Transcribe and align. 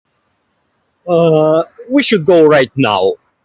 we 1.89 2.01
should 2.01 2.25
go 2.25 2.43
right 2.45 2.71
now 2.75 3.15